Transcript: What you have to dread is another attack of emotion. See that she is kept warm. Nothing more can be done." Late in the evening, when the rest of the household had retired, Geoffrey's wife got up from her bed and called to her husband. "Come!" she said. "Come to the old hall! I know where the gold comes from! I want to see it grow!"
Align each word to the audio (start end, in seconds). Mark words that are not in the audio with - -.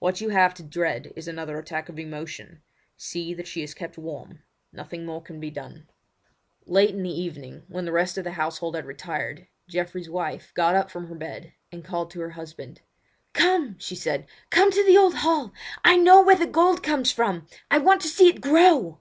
What 0.00 0.20
you 0.20 0.30
have 0.30 0.54
to 0.54 0.64
dread 0.64 1.12
is 1.14 1.28
another 1.28 1.56
attack 1.56 1.88
of 1.88 2.00
emotion. 2.00 2.62
See 2.96 3.32
that 3.34 3.46
she 3.46 3.62
is 3.62 3.74
kept 3.74 3.96
warm. 3.96 4.42
Nothing 4.72 5.06
more 5.06 5.22
can 5.22 5.38
be 5.38 5.52
done." 5.52 5.88
Late 6.66 6.96
in 6.96 7.04
the 7.04 7.10
evening, 7.22 7.62
when 7.68 7.84
the 7.84 7.92
rest 7.92 8.18
of 8.18 8.24
the 8.24 8.32
household 8.32 8.74
had 8.74 8.86
retired, 8.86 9.46
Geoffrey's 9.68 10.10
wife 10.10 10.50
got 10.54 10.74
up 10.74 10.90
from 10.90 11.06
her 11.06 11.14
bed 11.14 11.52
and 11.70 11.84
called 11.84 12.10
to 12.10 12.20
her 12.22 12.30
husband. 12.30 12.80
"Come!" 13.34 13.76
she 13.78 13.94
said. 13.94 14.26
"Come 14.50 14.72
to 14.72 14.84
the 14.84 14.96
old 14.98 15.14
hall! 15.18 15.52
I 15.84 15.96
know 15.96 16.20
where 16.24 16.34
the 16.34 16.46
gold 16.48 16.82
comes 16.82 17.12
from! 17.12 17.46
I 17.70 17.78
want 17.78 18.00
to 18.02 18.08
see 18.08 18.26
it 18.28 18.40
grow!" 18.40 18.98